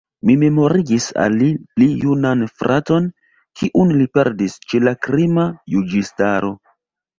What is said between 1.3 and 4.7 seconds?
li pli junan fraton, kiun li perdis